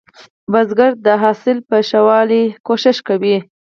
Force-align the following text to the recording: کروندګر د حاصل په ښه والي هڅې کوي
کروندګر 0.47 0.91
د 1.05 1.07
حاصل 1.21 1.57
په 1.69 1.77
ښه 1.87 1.99
والي 2.07 2.43
هڅې 2.67 2.91
کوي 3.07 3.37